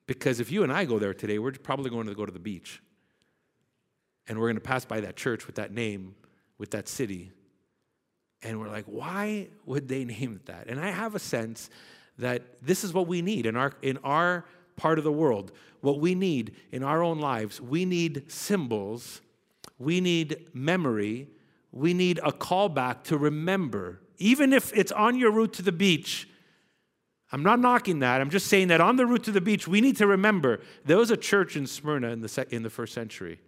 [0.07, 2.39] Because if you and I go there today, we're probably going to go to the
[2.39, 2.81] beach.
[4.27, 6.15] And we're going to pass by that church with that name,
[6.57, 7.31] with that city.
[8.41, 10.67] And we're like, why would they name it that?
[10.67, 11.69] And I have a sense
[12.17, 15.51] that this is what we need in our, in our part of the world.
[15.81, 19.21] What we need in our own lives, we need symbols,
[19.77, 21.27] we need memory,
[21.71, 23.99] we need a callback to remember.
[24.17, 26.29] Even if it's on your route to the beach,
[27.33, 28.21] I'm not knocking that.
[28.21, 30.97] I'm just saying that on the route to the beach, we need to remember there
[30.97, 33.39] was a church in Smyrna in the, in the first century.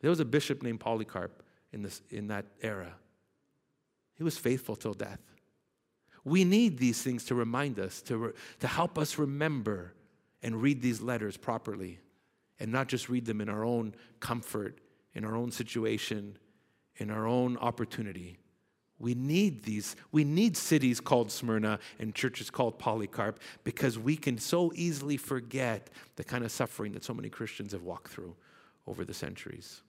[0.00, 2.94] There was a bishop named Polycarp in, this, in that era.
[4.14, 5.20] He was faithful till death.
[6.24, 9.92] We need these things to remind us, to, re, to help us remember
[10.42, 11.98] and read these letters properly
[12.58, 14.80] and not just read them in our own comfort,
[15.12, 16.38] in our own situation,
[16.96, 18.39] in our own opportunity.
[19.00, 19.96] We need these.
[20.12, 25.88] We need cities called Smyrna and churches called Polycarp because we can so easily forget
[26.16, 28.36] the kind of suffering that so many Christians have walked through
[28.86, 29.80] over the centuries.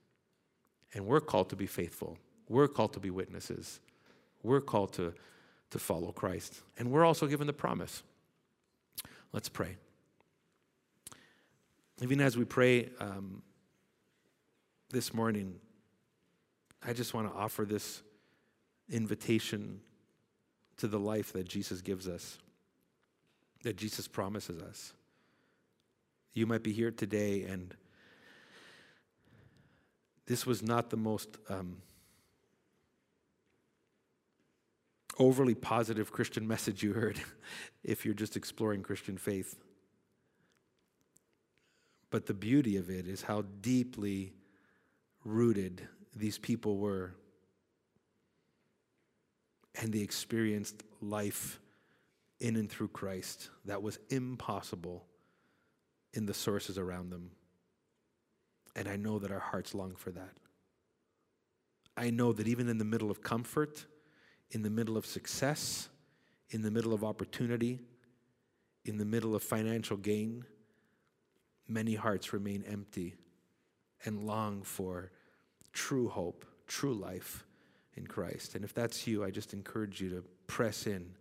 [0.93, 2.17] And we're called to be faithful.
[2.47, 3.81] We're called to be witnesses.
[4.43, 5.13] We're called to,
[5.71, 6.61] to follow Christ.
[6.77, 8.03] And we're also given the promise.
[9.33, 9.75] Let's pray.
[12.01, 13.41] Even as we pray um,
[14.89, 15.55] this morning,
[16.81, 18.01] I just want to offer this
[18.91, 19.81] invitation
[20.77, 22.37] to the life that Jesus gives us,
[23.63, 24.93] that Jesus promises us.
[26.33, 27.75] You might be here today and
[30.27, 31.81] this was not the most um,
[35.19, 37.21] overly positive Christian message you heard
[37.83, 39.59] if you're just exploring Christian faith.
[42.09, 44.33] But the beauty of it is how deeply
[45.23, 47.13] rooted these people were.
[49.75, 51.59] And they experienced life
[52.39, 55.05] in and through Christ that was impossible
[56.13, 57.31] in the sources around them.
[58.75, 60.33] And I know that our hearts long for that.
[61.95, 63.85] I know that even in the middle of comfort,
[64.51, 65.89] in the middle of success,
[66.49, 67.79] in the middle of opportunity,
[68.85, 70.45] in the middle of financial gain,
[71.67, 73.15] many hearts remain empty
[74.03, 75.11] and long for
[75.73, 77.45] true hope, true life
[77.95, 78.55] in Christ.
[78.55, 81.13] And if that's you, I just encourage you to press in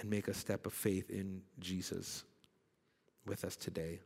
[0.00, 2.24] and make a step of faith in Jesus
[3.26, 4.00] with us today.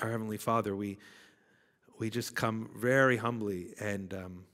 [0.00, 0.98] Our Heavenly Father, we,
[1.98, 4.44] we just come very humbly and, um,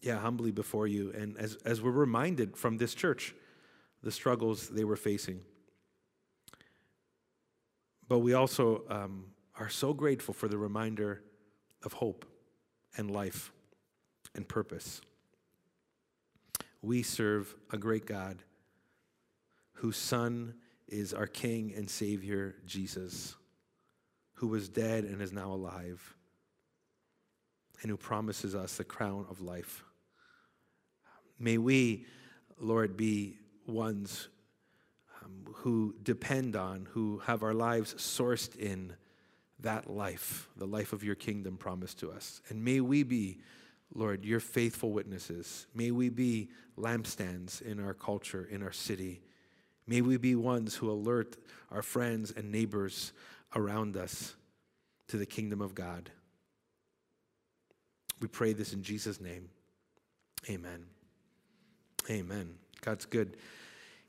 [0.00, 1.12] yeah, humbly before you.
[1.12, 3.34] And as, as we're reminded from this church,
[4.02, 5.40] the struggles they were facing.
[8.08, 9.24] But we also um,
[9.58, 11.22] are so grateful for the reminder
[11.82, 12.24] of hope
[12.96, 13.52] and life
[14.34, 15.00] and purpose.
[16.80, 18.38] We serve a great God
[19.74, 20.54] whose Son
[20.86, 23.34] is our King and Savior, Jesus,
[24.34, 26.16] who was dead and is now alive,
[27.82, 29.84] and who promises us the crown of life.
[31.38, 32.06] May we,
[32.58, 34.28] Lord, be ones
[35.22, 38.94] um, who depend on, who have our lives sourced in
[39.60, 42.40] that life, the life of your kingdom promised to us.
[42.48, 43.38] And may we be,
[43.94, 45.66] Lord, your faithful witnesses.
[45.74, 46.48] May we be
[46.78, 49.22] lampstands in our culture, in our city
[49.88, 51.38] May we be ones who alert
[51.72, 53.14] our friends and neighbors
[53.56, 54.34] around us
[55.08, 56.10] to the kingdom of God.
[58.20, 59.48] We pray this in Jesus' name.
[60.50, 60.84] Amen.
[62.10, 62.54] Amen.
[62.82, 63.38] God's good.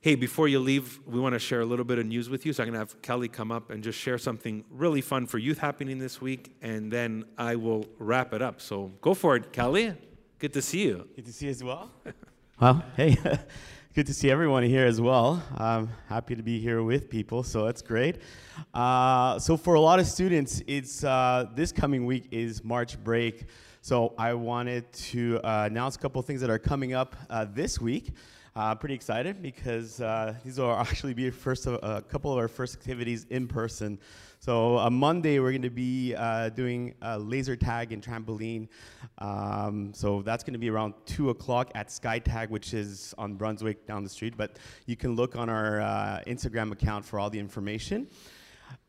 [0.02, 2.54] Hey, before you leave, we want to share a little bit of news with you.
[2.54, 5.40] So I'm going to have Kelly come up and just share something really fun for
[5.40, 8.62] youth happening this week, and then I will wrap it up.
[8.62, 9.94] So go for it, Kelly.
[10.38, 11.06] Good to see you.
[11.18, 11.92] Good to see you as well.
[12.62, 13.18] well, hey.
[13.94, 15.44] good to see everyone here as well.
[15.58, 18.20] I'm happy to be here with people, so that's great.
[18.74, 23.48] Uh, so for a lot of students, it's uh, this coming week is March break.
[23.82, 27.48] So I wanted to uh, announce a couple of things that are coming up uh,
[27.54, 28.14] this week.
[28.56, 32.48] Uh, pretty excited because uh, these will actually be first of, a couple of our
[32.48, 34.00] first activities in person.
[34.40, 38.68] So on Monday we're going to be uh, doing laser tag and trampoline.
[39.18, 43.36] Um, so that's going to be around two o'clock at Sky Tag, which is on
[43.36, 44.36] Brunswick down the street.
[44.38, 48.08] But you can look on our uh, Instagram account for all the information.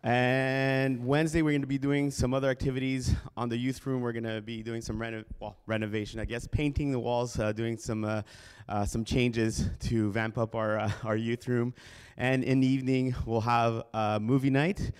[0.02, 4.00] And Wednesday, we're going to be doing some other activities on the youth room.
[4.00, 7.52] We're going to be doing some reno- well, renovation, I guess, painting the walls, uh,
[7.52, 8.22] doing some uh,
[8.66, 11.74] uh, some changes to vamp up our uh, our youth room.
[12.16, 14.90] And in the evening, we'll have a movie night.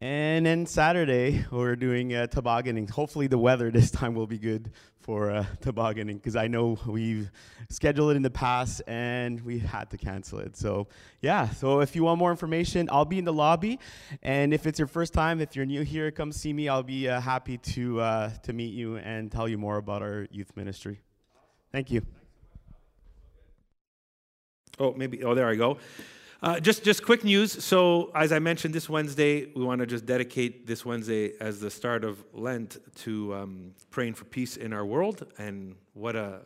[0.00, 2.86] And then Saturday, we're doing uh, tobogganing.
[2.86, 4.70] Hopefully, the weather this time will be good
[5.00, 7.30] for uh, tobogganing because I know we've
[7.68, 10.56] scheduled it in the past and we had to cancel it.
[10.56, 10.88] So,
[11.20, 13.78] yeah, so if you want more information, I'll be in the lobby.
[14.22, 16.68] And if it's your first time, if you're new here, come see me.
[16.68, 20.26] I'll be uh, happy to, uh, to meet you and tell you more about our
[20.30, 21.00] youth ministry.
[21.72, 22.04] Thank you.
[24.78, 25.78] Oh, maybe, oh, there I go.
[26.42, 27.62] Uh, just, just quick news.
[27.62, 31.70] So, as I mentioned, this Wednesday, we want to just dedicate this Wednesday as the
[31.70, 35.30] start of Lent to um, praying for peace in our world.
[35.36, 36.40] And what a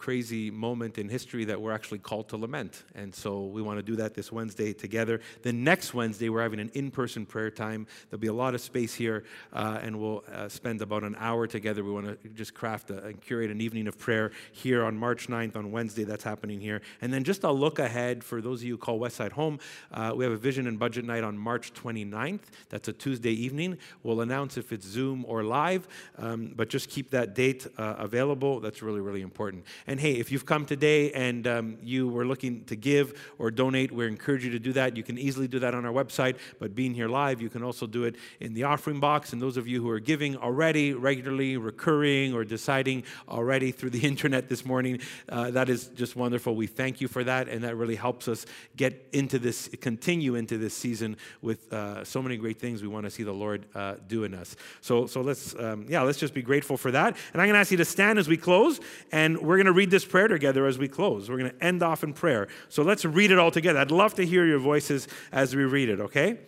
[0.00, 2.84] crazy moment in history that we're actually called to lament.
[2.94, 5.20] And so we want to do that this Wednesday together.
[5.42, 7.86] The next Wednesday, we're having an in person prayer time.
[8.08, 11.46] There'll be a lot of space here, uh, and we'll uh, spend about an hour
[11.46, 11.84] together.
[11.84, 15.28] We want to just craft a, and curate an evening of prayer here on March
[15.28, 16.04] 9th, on Wednesday.
[16.04, 16.80] That's happening here.
[17.02, 19.58] And then just a look ahead for those of you who call Westside home.
[19.92, 22.40] Uh, we have a vision and budget night on March 29th.
[22.70, 23.76] That's a Tuesday evening.
[24.02, 25.86] We'll announce if it's Zoom or live,
[26.16, 28.60] um, but just keep that date uh, available.
[28.60, 29.66] That's really, really important.
[29.90, 33.90] And hey, if you've come today and um, you were looking to give or donate,
[33.90, 34.96] we encourage you to do that.
[34.96, 37.88] You can easily do that on our website, but being here live, you can also
[37.88, 39.32] do it in the offering box.
[39.32, 43.98] And those of you who are giving already, regularly, recurring, or deciding already through the
[44.06, 46.54] internet this morning, uh, that is just wonderful.
[46.54, 50.56] We thank you for that, and that really helps us get into this, continue into
[50.56, 53.96] this season with uh, so many great things we want to see the Lord uh,
[54.06, 54.54] do in us.
[54.82, 57.16] So, so let's, um, yeah, let's just be grateful for that.
[57.32, 58.78] And I'm going to ask you to stand as we close,
[59.10, 61.30] and we're going to read this prayer together as we close.
[61.30, 62.48] We're going to end off in prayer.
[62.68, 63.78] So let's read it all together.
[63.78, 66.38] I'd love to hear your voices as we read it, okay?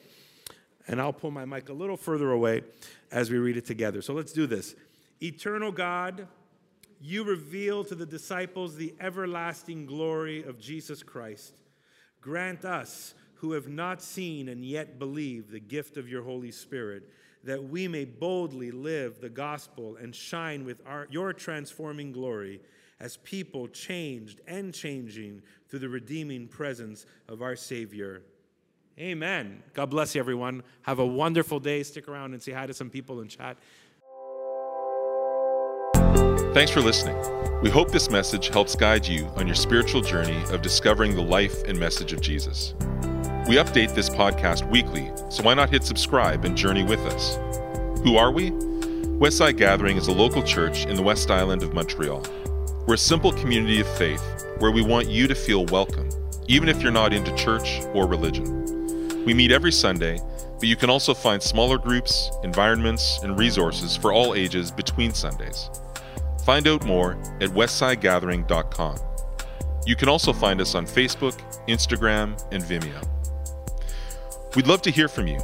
[0.86, 2.60] And I'll pull my mic a little further away
[3.10, 4.02] as we read it together.
[4.02, 4.74] So let's do this.
[5.22, 6.28] Eternal God,
[7.00, 11.54] you reveal to the disciples the everlasting glory of Jesus Christ.
[12.20, 17.08] Grant us, who have not seen and yet believe, the gift of your Holy Spirit,
[17.44, 22.60] that we may boldly live the gospel and shine with our, your transforming glory
[23.02, 28.22] as people changed and changing through the redeeming presence of our Savior.
[28.98, 29.62] Amen.
[29.74, 30.62] God bless you, everyone.
[30.82, 31.82] Have a wonderful day.
[31.82, 33.56] Stick around and say hi to some people and chat.
[36.54, 37.16] Thanks for listening.
[37.60, 41.64] We hope this message helps guide you on your spiritual journey of discovering the life
[41.64, 42.74] and message of Jesus.
[43.48, 47.36] We update this podcast weekly, so why not hit subscribe and journey with us?
[48.04, 48.50] Who are we?
[48.50, 52.22] Westside Gathering is a local church in the West Island of Montreal.
[52.84, 56.08] We're a simple community of faith where we want you to feel welcome,
[56.48, 59.24] even if you're not into church or religion.
[59.24, 60.18] We meet every Sunday,
[60.58, 65.70] but you can also find smaller groups, environments, and resources for all ages between Sundays.
[66.44, 68.98] Find out more at westsidegathering.com.
[69.86, 73.06] You can also find us on Facebook, Instagram, and Vimeo.
[74.56, 75.38] We'd love to hear from you.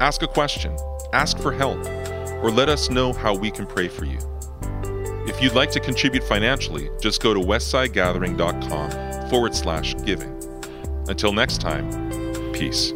[0.00, 0.76] Ask a question,
[1.14, 1.78] ask for help,
[2.44, 4.18] or let us know how we can pray for you.
[5.42, 10.32] You'd like to contribute financially, just go to westsidegathering.com forward slash giving.
[11.08, 11.90] Until next time,
[12.52, 12.92] peace.